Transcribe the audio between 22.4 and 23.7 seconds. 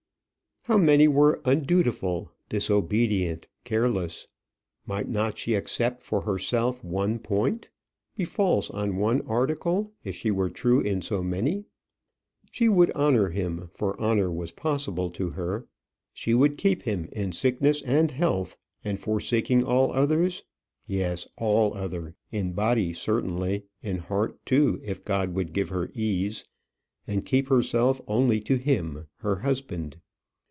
body certainly,